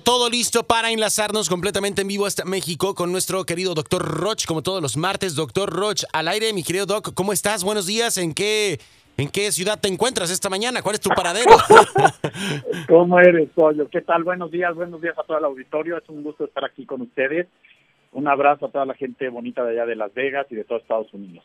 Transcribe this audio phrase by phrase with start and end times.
[0.00, 4.62] todo listo para enlazarnos completamente en vivo hasta México con nuestro querido doctor Roch, como
[4.62, 5.34] todos los martes.
[5.34, 7.64] Doctor Roch, al aire, mi querido Doc, ¿cómo estás?
[7.64, 8.18] Buenos días.
[8.18, 8.78] ¿En qué,
[9.16, 10.82] en qué ciudad te encuentras esta mañana?
[10.82, 11.52] ¿Cuál es tu paradero?
[12.88, 13.88] ¿Cómo eres, Pollo?
[13.88, 14.24] ¿Qué tal?
[14.24, 15.98] Buenos días, buenos días a todo el auditorio.
[15.98, 17.46] Es un gusto estar aquí con ustedes.
[18.12, 20.78] Un abrazo a toda la gente bonita de allá de Las Vegas y de todo
[20.78, 21.44] Estados Unidos.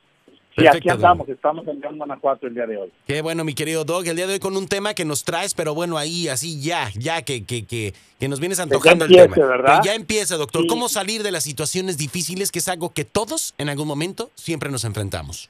[0.55, 2.91] Sí, aquí andamos, estamos en León, Guanajuato el día de hoy.
[3.07, 5.55] Qué bueno, mi querido Doc, el día de hoy con un tema que nos traes,
[5.55, 9.34] pero bueno, ahí, así ya, ya que, que, que, que nos vienes antojando empiece, el
[9.34, 9.47] tema.
[9.47, 9.81] ¿verdad?
[9.81, 10.61] Que ya empieza, doctor.
[10.61, 10.67] Sí.
[10.67, 14.70] ¿Cómo salir de las situaciones difíciles, que es algo que todos en algún momento siempre
[14.70, 15.49] nos enfrentamos?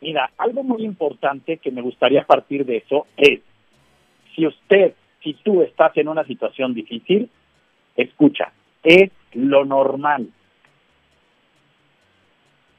[0.00, 3.40] Mira, algo muy importante que me gustaría partir de eso es,
[4.34, 7.30] si usted, si tú estás en una situación difícil,
[7.96, 8.52] escucha,
[8.82, 10.28] es lo normal.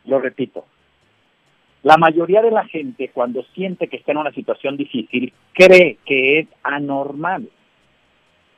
[0.06, 0.66] Lo repito,
[1.90, 6.38] la mayoría de la gente cuando siente que está en una situación difícil cree que
[6.38, 7.50] es anormal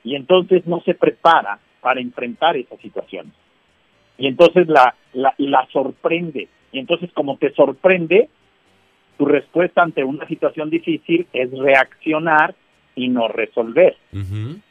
[0.04, 3.32] y entonces no se prepara para enfrentar esa situación.
[4.18, 6.50] Y entonces la, la, la sorprende.
[6.74, 8.28] Y entonces como te sorprende,
[9.18, 12.54] tu respuesta ante una situación difícil es reaccionar
[12.96, 13.96] y no resolver.
[14.12, 14.62] ¿Me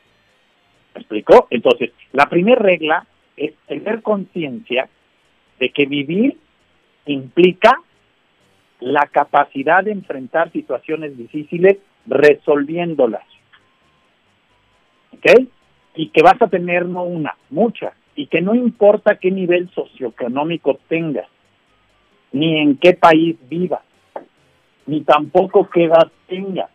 [0.97, 1.47] explicó?
[1.49, 3.07] Entonces, la primera regla
[3.39, 4.87] es tener conciencia
[5.59, 6.37] de que vivir
[7.07, 7.81] implica
[8.81, 13.25] la capacidad de enfrentar situaciones difíciles resolviéndolas.
[15.13, 15.49] ¿Ok?
[15.97, 17.93] Y que vas a tener no una, muchas.
[18.15, 21.29] Y que no importa qué nivel socioeconómico tengas,
[22.33, 23.83] ni en qué país vivas,
[24.87, 26.71] ni tampoco qué edad tengas,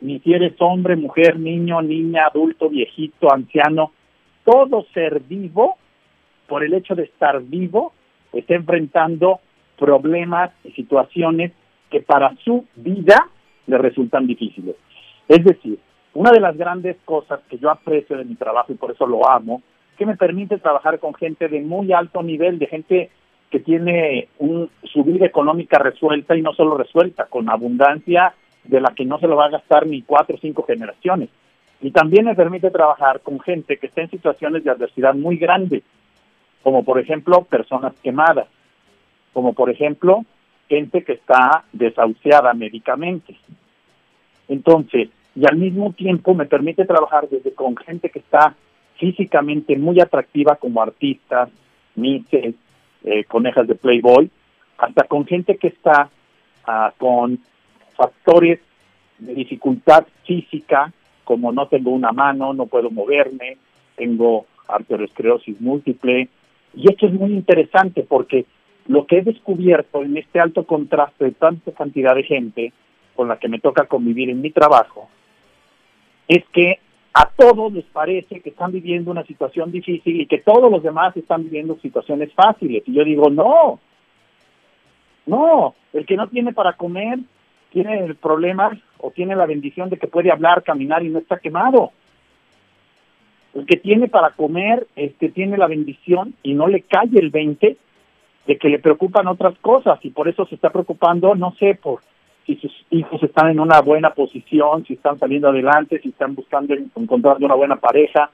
[0.00, 3.92] ni si eres hombre, mujer, niño, niña, adulto, viejito, anciano,
[4.44, 5.76] todo ser vivo,
[6.46, 7.92] por el hecho de estar vivo,
[8.32, 9.40] está enfrentando
[9.78, 11.52] problemas y situaciones
[11.90, 13.28] que para su vida
[13.66, 14.76] le resultan difíciles.
[15.28, 15.78] Es decir,
[16.14, 19.28] una de las grandes cosas que yo aprecio de mi trabajo y por eso lo
[19.28, 19.62] amo,
[19.96, 23.10] que me permite trabajar con gente de muy alto nivel, de gente
[23.50, 28.34] que tiene un, su vida económica resuelta y no solo resuelta, con abundancia
[28.64, 31.28] de la que no se lo va a gastar ni cuatro o cinco generaciones.
[31.80, 35.82] Y también me permite trabajar con gente que está en situaciones de adversidad muy grandes,
[36.62, 38.48] como por ejemplo personas quemadas,
[39.34, 40.24] como por ejemplo
[40.68, 43.36] gente que está desahuciada médicamente.
[44.48, 48.54] Entonces, y al mismo tiempo me permite trabajar desde con gente que está
[48.96, 51.50] físicamente muy atractiva como artistas,
[51.96, 52.54] mises,
[53.04, 54.30] eh, conejas de Playboy,
[54.78, 56.08] hasta con gente que está
[56.66, 57.38] ah, con
[57.96, 58.60] factores
[59.18, 60.92] de dificultad física,
[61.24, 63.58] como no tengo una mano, no puedo moverme,
[63.96, 66.28] tengo arteriosclerosis múltiple.
[66.74, 68.46] Y esto es muy interesante porque
[68.86, 72.72] lo que he descubierto en este alto contraste de tanta cantidad de gente
[73.14, 75.08] con la que me toca convivir en mi trabajo
[76.28, 76.78] es que
[77.12, 81.16] a todos les parece que están viviendo una situación difícil y que todos los demás
[81.16, 82.82] están viviendo situaciones fáciles.
[82.86, 83.78] Y yo digo, no,
[85.26, 87.20] no, el que no tiene para comer
[87.70, 91.38] tiene el problema o tiene la bendición de que puede hablar, caminar y no está
[91.38, 91.92] quemado.
[93.54, 97.76] El que tiene para comer, este tiene la bendición y no le cae el 20
[98.46, 102.00] de que le preocupan otras cosas y por eso se está preocupando, no sé, por
[102.46, 106.74] si sus hijos están en una buena posición, si están saliendo adelante, si están buscando
[106.74, 108.30] encontrar una buena pareja,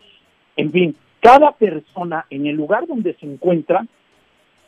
[0.57, 3.87] en fin, cada persona en el lugar donde se encuentra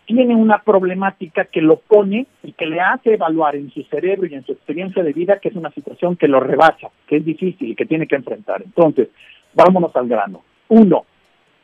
[0.06, 4.34] tiene una problemática que lo pone y que le hace evaluar en su cerebro y
[4.34, 7.70] en su experiencia de vida que es una situación que lo rebasa, que es difícil
[7.70, 8.62] y que tiene que enfrentar.
[8.62, 9.08] Entonces,
[9.54, 10.42] vámonos al grano.
[10.68, 11.04] Uno,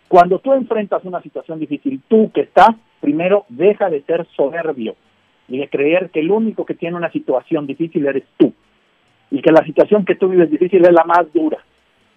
[0.06, 4.96] cuando tú enfrentas una situación difícil, tú que estás, primero deja de ser soberbio
[5.48, 8.52] y de creer que el único que tiene una situación difícil eres tú
[9.30, 11.58] y que la situación que tú vives difícil es la más dura.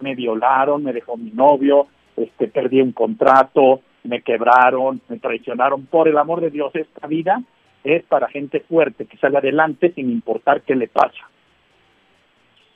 [0.00, 1.86] Me violaron, me dejó mi novio,
[2.16, 5.86] este, perdí un contrato, me quebraron, me traicionaron.
[5.86, 7.42] Por el amor de Dios, esta vida
[7.84, 11.28] es para gente fuerte que sale adelante sin importar qué le pasa.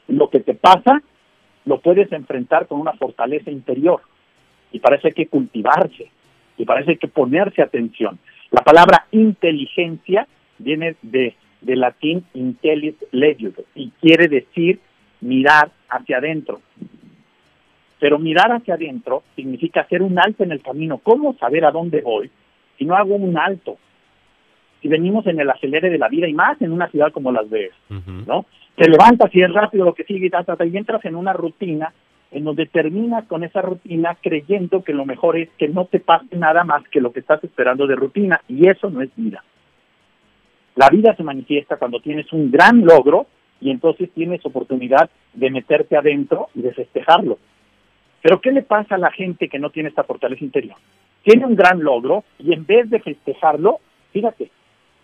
[0.08, 1.03] Lo que te pasa
[1.64, 4.00] lo puedes enfrentar con una fortaleza interior
[4.70, 6.11] y para eso hay que cultivarse
[6.58, 8.19] y para eso hay que ponerse atención.
[8.50, 10.26] La palabra inteligencia
[10.58, 14.81] viene de, de latín intellis legio y quiere decir
[15.20, 16.61] mirar hacia adentro.
[17.99, 20.99] Pero mirar hacia adentro significa hacer un alto en el camino.
[20.99, 22.31] ¿Cómo saber a dónde voy
[22.79, 23.79] si no hago un alto?
[24.82, 27.49] Si venimos en el acelere de la vida y más en una ciudad como Las
[27.49, 27.76] Vegas.
[28.26, 28.44] ¿no?
[28.76, 31.17] Te levantas y es rápido lo que sigue y, ta, ta, ta, y entras en
[31.17, 31.93] una rutina
[32.31, 36.64] donde terminas con esa rutina creyendo que lo mejor es que no te pase nada
[36.64, 39.43] más que lo que estás esperando de rutina y eso no es vida.
[40.75, 43.26] La vida se manifiesta cuando tienes un gran logro
[43.61, 47.38] y entonces tienes oportunidad de meterte adentro y de festejarlo.
[48.23, 50.76] Pero ¿qué le pasa a la gente que no tiene esta fortaleza interior?
[51.22, 53.81] Tiene un gran logro y en vez de festejarlo,
[54.12, 54.50] fíjate,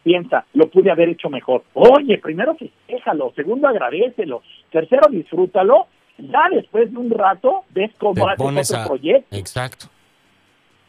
[0.02, 1.62] piensa, lo pude haber hecho mejor.
[1.75, 5.86] Oye, primero festéjalo, segundo agradecelo, tercero disfrútalo,
[6.30, 9.36] ya después de un rato ves cómo haces otro proyecto.
[9.36, 9.86] Exacto.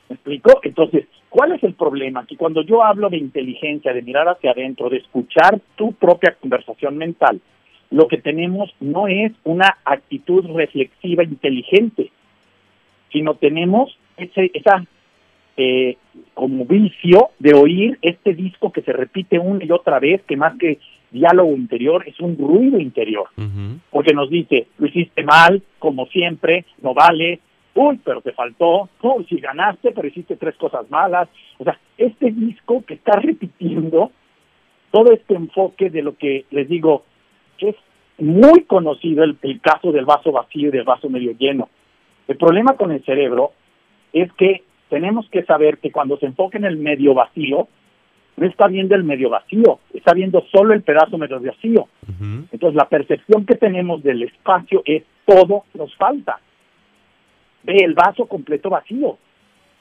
[0.10, 0.60] ¿Me explico?
[0.64, 2.26] Entonces, ¿cuál es el problema?
[2.26, 6.98] Que cuando yo hablo de inteligencia, de mirar hacia adentro, de escuchar tu propia conversación
[6.98, 7.42] mental,
[7.90, 12.12] lo que tenemos no es una actitud reflexiva inteligente,
[13.12, 14.84] sino tenemos ese, esa
[15.56, 15.98] eh,
[16.34, 20.58] como vicio de oír este disco que se repite una y otra vez, que más
[20.58, 20.80] que
[21.14, 23.28] diálogo interior es un ruido interior,
[23.90, 27.40] porque nos dice, lo hiciste mal, como siempre, no vale,
[27.76, 31.30] uy, pero te faltó, uy, si ganaste, pero hiciste tres cosas malas.
[31.60, 34.12] O sea, este disco que está repitiendo
[34.92, 37.04] todo este enfoque de lo que les digo,
[37.60, 37.76] es
[38.18, 41.70] muy conocido el, el caso del vaso vacío y del vaso medio lleno.
[42.28, 43.54] El problema con el cerebro
[44.12, 47.68] es que tenemos que saber que cuando se enfoca en el medio vacío,
[48.38, 51.88] no está viendo el medio vacío, está viendo solo el pedazo medio vacío.
[52.52, 56.40] Entonces la percepción que tenemos del espacio es todo nos falta.
[57.64, 59.18] Ve el vaso completo vacío.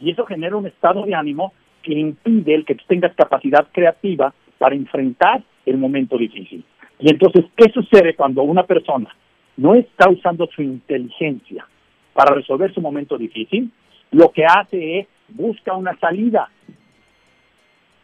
[0.01, 1.53] Y eso genera un estado de ánimo
[1.83, 6.65] que impide el que tú tengas capacidad creativa para enfrentar el momento difícil.
[7.01, 9.09] Y entonces, ¿qué sucede cuando una persona
[9.57, 11.67] no está usando su inteligencia
[12.15, 13.71] para resolver su momento difícil?
[14.13, 16.49] lo que hace es busca una salida.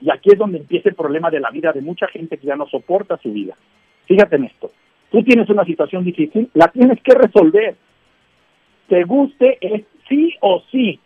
[0.01, 2.57] Y aquí es donde empieza el problema de la vida de mucha gente que ya
[2.57, 3.55] no soporta su vida.
[4.07, 4.71] Fíjate en esto.
[5.11, 7.77] Tú tienes una situación difícil, la tienes que resolver.
[8.89, 10.99] Te guste es sí o sí.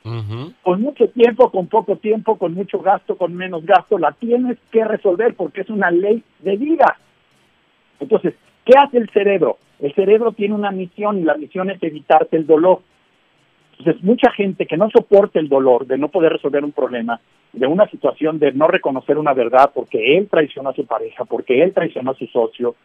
[0.62, 4.84] Con mucho tiempo, con poco tiempo, con mucho gasto, con menos gasto, la tienes que
[4.84, 6.96] resolver porque es una ley de vida.
[8.00, 8.34] Entonces,
[8.64, 9.58] ¿qué hace el cerebro?
[9.80, 12.80] El cerebro tiene una misión y la misión es evitarte el dolor.
[13.82, 17.20] Entonces, mucha gente que no soporta el dolor de no poder resolver un problema,
[17.52, 21.60] de una situación de no reconocer una verdad porque él traicionó a su pareja, porque
[21.60, 22.76] él traicionó a su socio,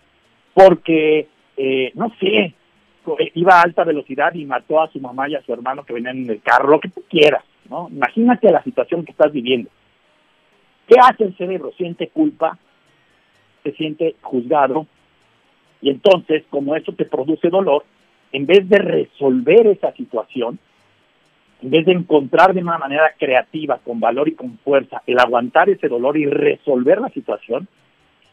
[0.55, 2.55] porque, eh, no sé,
[3.35, 6.17] iba a alta velocidad y mató a su mamá y a su hermano que venían
[6.17, 7.89] en el carro, lo que tú quieras, ¿no?
[7.91, 9.69] Imagínate la situación que estás viviendo.
[10.87, 11.73] ¿Qué hace el cerebro?
[11.77, 12.57] Siente culpa,
[13.61, 14.87] se siente juzgado,
[15.79, 17.85] y entonces, como eso te produce dolor,
[18.31, 20.57] en vez de resolver esa situación,
[21.61, 25.69] en vez de encontrar de una manera creativa, con valor y con fuerza, el aguantar
[25.69, 27.67] ese dolor y resolver la situación,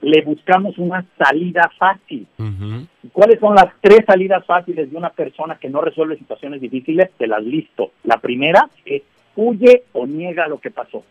[0.02, 2.26] le buscamos una salida fácil.
[3.12, 7.10] ¿Cuáles son las tres salidas fáciles de una persona que no resuelve situaciones difíciles?
[7.16, 7.92] Te las listo.
[8.02, 9.02] La primera es
[9.36, 11.04] huye o niega lo que pasó.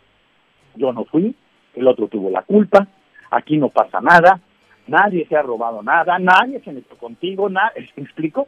[0.76, 1.36] Yo no fui,
[1.76, 2.88] el otro tuvo la culpa,
[3.32, 4.40] aquí no pasa nada,
[4.88, 8.48] nadie se ha robado nada, nadie se metió contigo, nada, ¿me explico?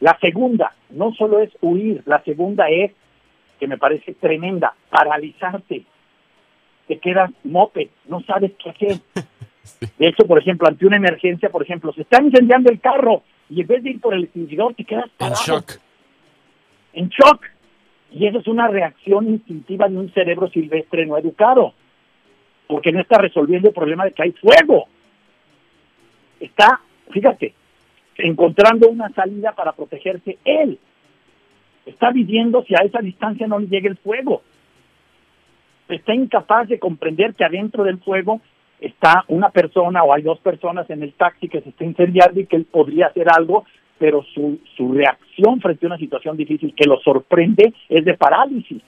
[0.00, 2.92] La segunda, no solo es huir, la segunda es,
[3.58, 5.84] que me parece tremenda, paralizarte.
[6.88, 8.98] Te quedas mope, no sabes qué hacer.
[9.98, 13.62] De hecho, por ejemplo, ante una emergencia, por ejemplo, se está incendiando el carro y
[13.62, 15.40] en vez de ir por el extinguidor te quedas parado.
[15.40, 15.72] En shock.
[16.92, 17.44] En shock.
[18.12, 21.74] Y eso es una reacción instintiva de un cerebro silvestre no educado,
[22.68, 24.86] porque no está resolviendo el problema de que hay fuego.
[26.38, 27.54] Está, fíjate,
[28.18, 30.78] encontrando una salida para protegerse él.
[31.86, 34.42] Está viviendo si a esa distancia no le llega el fuego.
[35.88, 38.40] Está incapaz de comprender que adentro del fuego
[38.80, 42.46] está una persona o hay dos personas en el taxi que se está incendiando y
[42.46, 43.64] que él podría hacer algo,
[43.98, 48.82] pero su, su reacción frente a una situación difícil que lo sorprende es de parálisis.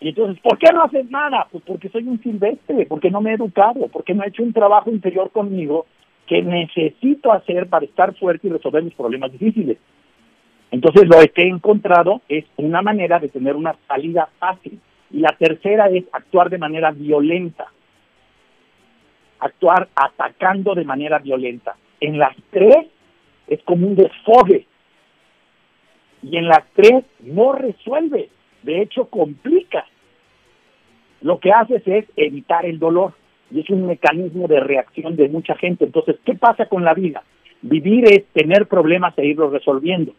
[0.00, 1.46] Y entonces, ¿por qué no haces nada?
[1.50, 4.52] Pues porque soy un silvestre, porque no me he educado, porque no he hecho un
[4.52, 5.86] trabajo interior conmigo
[6.26, 9.78] que necesito hacer para estar fuerte y resolver mis problemas difíciles.
[10.70, 14.80] Entonces lo que he encontrado es una manera de tener una salida fácil.
[15.10, 17.66] Y la tercera es actuar de manera violenta.
[19.38, 21.76] Actuar atacando de manera violenta.
[22.00, 22.86] En las tres
[23.46, 24.66] es como un desfogue.
[26.22, 28.30] Y en las tres no resuelve.
[28.62, 29.86] De hecho, complica.
[31.20, 33.14] Lo que haces es evitar el dolor
[33.50, 35.84] y es un mecanismo de reacción de mucha gente.
[35.84, 37.22] Entonces, ¿qué pasa con la vida?
[37.62, 40.12] Vivir es tener problemas e irlos resolviendo.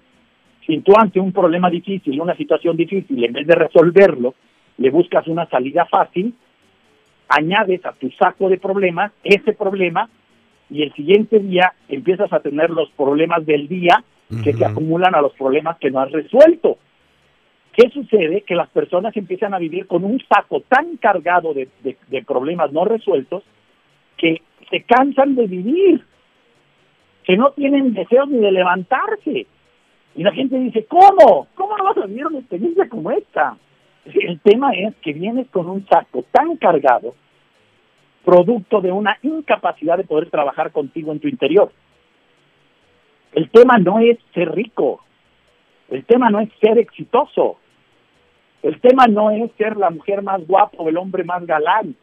[0.66, 4.34] Si tú ante un problema difícil, una situación difícil, en vez de resolverlo,
[4.78, 6.34] le buscas una salida fácil,
[7.30, 10.10] añades a tu saco de problemas ese problema
[10.70, 14.04] y el siguiente día empiezas a tener los problemas del día
[14.44, 16.78] que se acumulan a los problemas que no has resuelto.
[17.78, 18.42] ¿Qué sucede?
[18.42, 21.70] Que las personas empiezan a vivir con un saco tan cargado de,
[22.26, 23.44] problemas no resueltos
[24.18, 24.42] que
[24.72, 26.04] se cansan de vivir,
[27.24, 29.46] que no tienen deseos ni de levantarse.
[30.16, 31.50] Y la gente dice, ¿cómo?
[31.54, 33.56] ¿Cómo no vas a vivir una experiencia como esta?
[34.06, 37.14] El tema es que vienes con un saco tan cargado,
[38.26, 41.72] producto de una incapacidad de poder trabajar contigo en tu interior.
[43.34, 45.04] El tema no es ser rico,
[45.90, 47.60] el tema no es ser exitoso,
[48.68, 51.96] el tema no es ser la mujer más guapa o el hombre más galán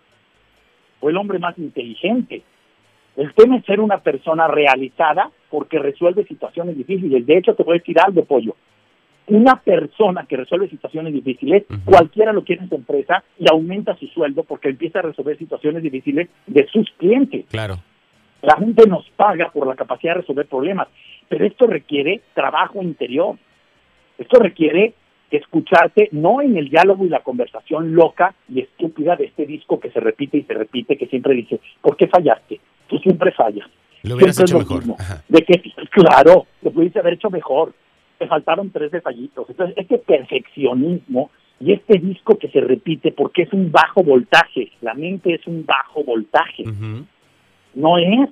[1.01, 2.43] o el hombre más inteligente.
[3.17, 7.27] El tema es ser una persona realizada porque resuelve situaciones difíciles.
[7.27, 8.57] De hecho, te voy a decir algo, pollo.
[9.27, 14.07] Una persona que resuelve situaciones difíciles, cualquiera lo quiere en su empresa y aumenta su
[14.07, 17.45] sueldo porque empieza a resolver situaciones difíciles de sus clientes.
[17.51, 17.77] Claro.
[18.41, 20.89] La gente nos paga por la capacidad de resolver problemas,
[21.29, 23.37] pero esto requiere trabajo interior.
[24.17, 24.95] Esto requiere
[25.37, 29.91] escucharte no en el diálogo y la conversación loca y estúpida de este disco que
[29.91, 32.61] se repite y se repite, que siempre dice, ¿por qué fallaste?
[32.87, 33.69] Tú siempre fallas.
[34.03, 34.83] Lo hubieras hecho mejor.
[35.29, 37.73] De que, claro, lo pudiste haber hecho mejor.
[38.19, 39.49] Te faltaron tres detallitos.
[39.49, 44.95] Entonces, este perfeccionismo y este disco que se repite porque es un bajo voltaje, la
[44.95, 46.65] mente es un bajo voltaje.
[47.75, 48.29] No es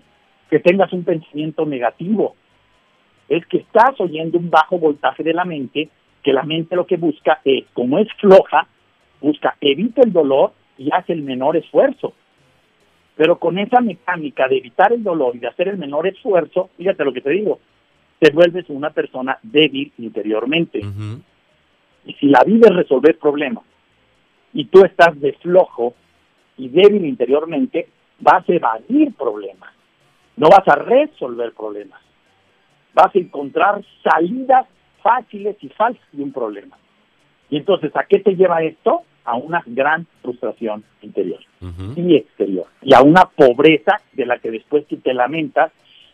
[0.50, 2.37] que tengas un pensamiento negativo,
[3.28, 5.88] es que estás oyendo un bajo voltaje de la mente
[6.22, 8.66] que la mente lo que busca es, como es floja,
[9.20, 12.12] busca evita el dolor y hace el menor esfuerzo.
[13.16, 17.04] Pero con esa mecánica de evitar el dolor y de hacer el menor esfuerzo, fíjate
[17.04, 17.60] lo que te digo,
[18.18, 20.80] te vuelves una persona débil interiormente.
[22.04, 23.64] Y si la vida es resolver problemas
[24.52, 25.94] y tú estás de flojo
[26.56, 27.88] y débil interiormente,
[28.20, 29.70] vas a evadir problemas,
[30.36, 32.00] no vas a resolver problemas,
[32.94, 34.66] vas a encontrar salidas
[35.02, 36.76] fáciles y falsas de un problema.
[37.50, 39.02] Y entonces, ¿a qué te lleva esto?
[39.25, 41.40] A una gran frustración interior
[41.97, 42.66] y exterior.
[42.82, 45.71] Y a una pobreza de la que después tú te lamentas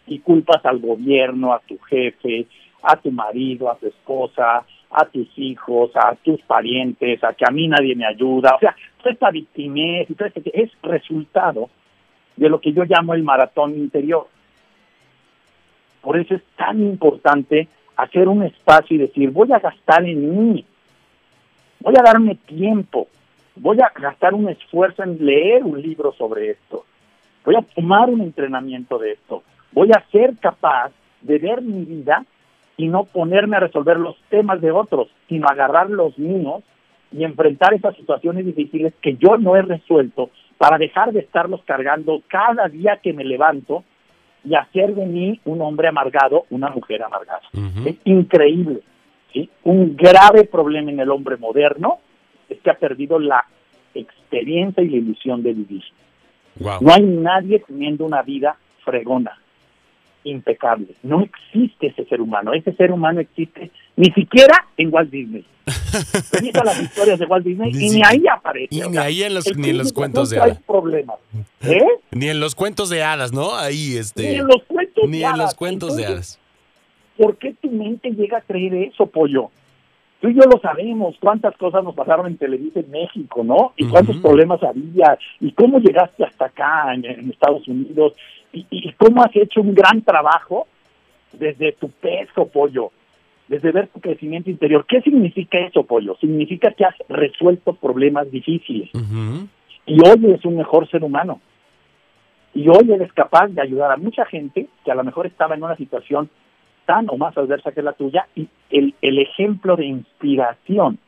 [0.07, 2.47] y culpas al gobierno, a tu jefe,
[2.83, 7.51] a tu marido, a tu esposa, a tus hijos, a tus parientes, a que a
[7.51, 8.55] mí nadie me ayuda.
[8.57, 11.69] O sea, toda esta victimez y todo este, es resultado
[12.37, 14.27] de lo que yo llamo el maratón interior.
[16.01, 17.69] Por eso es tan importante
[17.99, 20.65] hacer un espacio y decir, voy a gastar en mí,
[21.81, 23.09] voy a darme tiempo,
[23.57, 26.85] voy a gastar un esfuerzo en leer un libro sobre esto,
[27.45, 32.25] voy a tomar un entrenamiento de esto, voy a ser capaz de ver mi vida
[32.77, 36.63] y no ponerme a resolver los temas de otros, sino agarrar los míos
[37.11, 42.23] y enfrentar esas situaciones difíciles que yo no he resuelto para dejar de estarlos cargando
[42.29, 43.83] cada día que me levanto
[44.49, 47.43] y hacer de mí un hombre amargado, una mujer amargada.
[47.85, 48.81] Es increíble.
[49.33, 49.51] ¿sí?
[49.65, 51.99] Un grave problema en el hombre moderno
[52.49, 53.45] es que ha perdido la
[53.95, 55.83] experiencia y la ilusión de vivir.
[56.59, 59.39] No hay nadie teniendo una vida fregona,
[60.25, 60.95] impecable.
[61.03, 62.55] No existe ese ser humano.
[62.55, 65.45] Ese ser humano existe ni siquiera en Walt Disney.
[66.33, 68.69] Venís las historias de Walt Disney y ni ahí aparece.
[68.89, 70.61] ni ahí en los, ni en los cuentos de hadas.
[70.63, 71.17] problemas.
[71.63, 71.85] ¿Eh?
[72.13, 73.57] Ni en los cuentos de hadas, ¿no?
[73.57, 74.23] Ahí, este.
[74.23, 76.39] Ni en los cuentos ni en los cuentos de hadas.
[77.17, 79.51] ¿Por qué tu mente llega a creer eso, pollo?
[80.21, 83.73] Tú y yo lo sabemos, cuántas cosas nos pasaron en Televisa en México, ¿no?
[83.77, 88.15] Y cuántos problemas había, y cómo llegaste hasta acá en, Estados Unidos,
[88.53, 90.67] y, y, cómo has hecho un gran trabajo
[91.33, 92.91] desde tu peso, pollo
[93.49, 94.85] desde ver tu crecimiento interior.
[94.87, 96.17] ¿Qué significa eso, Pollo?
[96.21, 98.91] Significa que has resuelto problemas difíciles.
[99.87, 101.41] Y hoy eres un mejor ser humano.
[102.55, 105.63] Y hoy eres capaz de ayudar a mucha gente que a lo mejor estaba en
[105.63, 106.29] una situación
[106.87, 108.27] tan o más adversa que la tuya.
[108.35, 110.99] Y el, el ejemplo de inspiración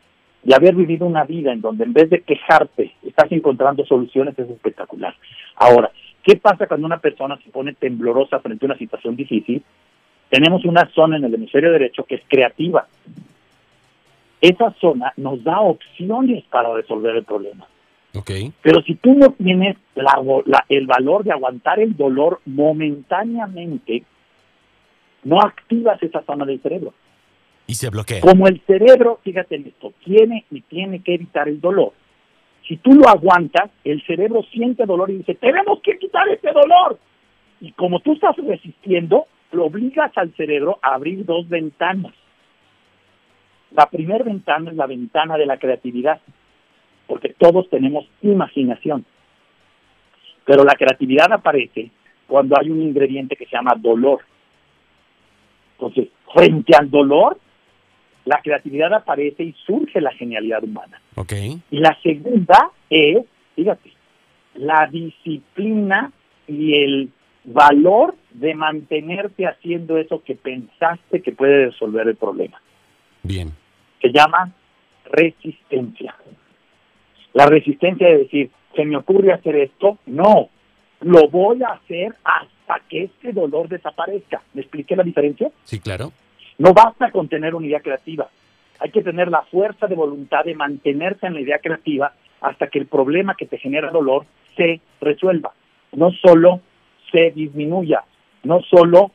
[0.43, 4.49] de haber vivido una vida en donde en vez de quejarte estás encontrando soluciones es
[4.49, 5.15] espectacular.
[5.57, 5.91] Ahora,
[6.23, 9.63] ¿qué pasa cuando una persona se pone temblorosa frente a una situación difícil?
[10.31, 12.87] Tenemos una zona en el hemisferio derecho que es creativa.
[14.41, 17.67] Esa zona nos da opciones para resolver el problema.
[18.15, 18.53] Okay.
[18.63, 19.77] Pero si tú no tienes
[20.69, 24.05] el valor de aguantar el dolor momentáneamente,
[25.25, 26.95] no activas esa zona del cerebro.
[27.67, 28.21] Y se bloquea.
[28.21, 31.93] Como el cerebro, fíjate en esto, tiene y tiene que evitar el dolor.
[32.67, 36.99] Si tú lo aguantas, el cerebro siente dolor y dice, tenemos que quitar ese dolor.
[37.61, 42.13] Y como tú estás resistiendo, lo obligas al cerebro a abrir dos ventanas.
[43.73, 46.21] La primera ventana es la ventana de la creatividad,
[47.07, 49.05] porque todos tenemos imaginación.
[50.45, 51.91] Pero la creatividad aparece
[52.27, 54.21] cuando hay un ingrediente que se llama dolor.
[55.73, 57.39] Entonces, frente al dolor,
[58.25, 61.01] la creatividad aparece y surge la genialidad humana.
[61.17, 61.61] Okay.
[61.71, 63.25] Y la segunda es,
[63.57, 63.93] fíjate,
[64.55, 66.13] la disciplina
[66.47, 67.11] y el
[67.45, 72.61] valor de mantenerte haciendo eso que pensaste que puede resolver el problema.
[73.23, 73.53] Bien.
[74.01, 74.53] Se llama
[75.11, 76.15] resistencia.
[77.33, 80.49] La resistencia de decir, se me ocurre hacer esto, no,
[81.01, 84.43] lo voy a hacer hasta que este dolor desaparezca.
[84.55, 85.51] ¿Me expliqué la diferencia?
[85.65, 86.13] Sí, claro.
[86.59, 88.29] No basta con tener una idea creativa,
[88.81, 92.79] hay que tener la fuerza de voluntad de mantenerse en la idea creativa hasta que
[92.79, 94.25] el problema que te genera dolor
[94.57, 95.53] se resuelva.
[95.93, 96.61] No solo
[97.13, 98.05] se disminuya,
[98.45, 99.13] no solo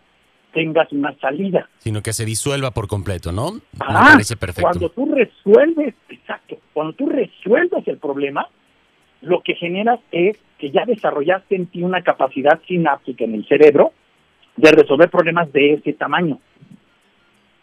[0.54, 1.70] tengas una salida.
[1.80, 3.52] Sino que se disuelva por completo, ¿no?
[3.54, 4.62] Me Ah, parece perfecto.
[4.70, 8.48] Cuando tú resuelves, exacto, cuando tú resuelves el problema,
[9.22, 13.92] lo que generas es que ya desarrollaste en ti una capacidad sináptica en el cerebro
[14.56, 16.40] de resolver problemas de ese tamaño.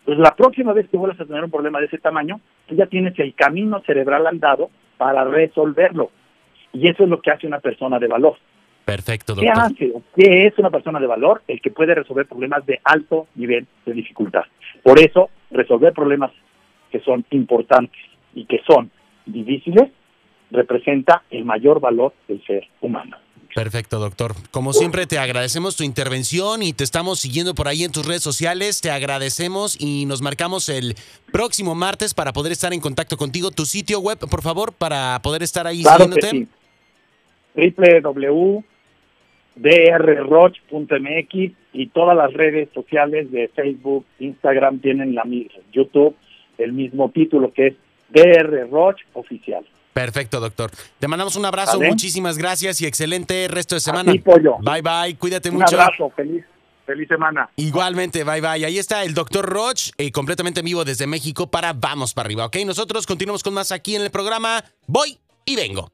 [0.04, 2.86] Pues la próxima vez que vuelvas a tener un problema de ese tamaño, tú ya
[2.86, 6.10] tienes el camino cerebral al dado para resolverlo.
[6.74, 8.36] Y eso es lo que hace una persona de valor.
[8.84, 9.64] Perfecto, ¿Qué doctor.
[9.64, 9.92] hace?
[10.16, 11.42] ¿Qué es una persona de valor?
[11.46, 14.42] El que puede resolver problemas de alto nivel de dificultad.
[14.82, 16.32] Por eso, resolver problemas
[16.90, 18.00] que son importantes
[18.34, 18.90] y que son
[19.26, 19.90] difíciles
[20.50, 23.16] representa el mayor valor del ser humano.
[23.54, 24.34] Perfecto, doctor.
[24.50, 28.22] Como siempre, te agradecemos tu intervención y te estamos siguiendo por ahí en tus redes
[28.22, 28.80] sociales.
[28.80, 30.94] Te agradecemos y nos marcamos el
[31.32, 33.50] próximo martes para poder estar en contacto contigo.
[33.50, 36.30] Tu sitio web, por favor, para poder estar ahí Claro que siguiéndote.
[36.30, 36.48] sí.
[39.56, 45.60] www.drroch.mx y todas las redes sociales de Facebook, Instagram tienen la misma.
[45.72, 46.14] YouTube,
[46.58, 47.74] el mismo título que es
[48.10, 49.64] DR Roch Oficial.
[49.92, 50.70] Perfecto, doctor.
[50.98, 51.90] Te mandamos un abrazo, ¿Vale?
[51.90, 54.12] muchísimas gracias y excelente resto de semana.
[54.12, 54.56] ti, pollo.
[54.60, 55.78] Bye bye, cuídate Un mucho.
[55.78, 56.44] abrazo, feliz,
[56.86, 57.50] feliz semana.
[57.56, 58.64] Igualmente, bye bye.
[58.64, 62.46] Ahí está el doctor Roch, eh, completamente en vivo desde México para Vamos para arriba,
[62.46, 62.56] ¿ok?
[62.64, 64.64] Nosotros continuamos con más aquí en el programa.
[64.86, 65.90] Voy y vengo.